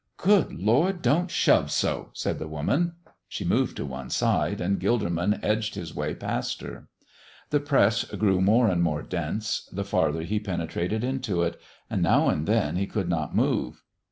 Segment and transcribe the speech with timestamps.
[0.17, 2.93] "Good Lord, don't shove so!" said the woman.
[3.27, 6.87] She moved to one side, and Gilderman edged his way past her.
[7.51, 12.29] The press grew more and more dense the farther he penetrated into it, and now
[12.29, 13.83] and then he could not move.